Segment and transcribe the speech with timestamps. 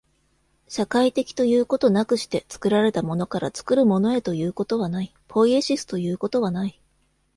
[0.67, 6.81] 社会的ということなくして、作られたものから作るものへということはない、ポイエシスということはない。